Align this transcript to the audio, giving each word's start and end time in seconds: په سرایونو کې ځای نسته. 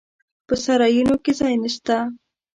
په 0.47 0.53
سرایونو 0.63 1.15
کې 1.23 1.31
ځای 1.39 1.55
نسته. 1.63 1.97